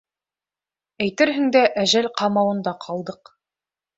Әйтерһең 1.07 1.51
дә, 1.57 1.61
әжәл 1.83 2.09
ҡамауында 2.21 2.75
ҡалдыҡ. 2.87 3.33